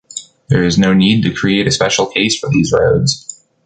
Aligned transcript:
There 0.47 0.63
is 0.63 0.79
no 0.79 0.95
need 0.95 1.21
to 1.21 1.31
create 1.31 1.67
a 1.67 1.71
special 1.71 2.07
case 2.07 2.35
for 2.39 2.49
these 2.49 2.73
roads. 2.73 3.45